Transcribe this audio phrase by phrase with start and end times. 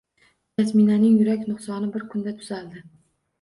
[0.61, 2.83] Jasminaning yurak nuqsoni bir kunda tuzaldi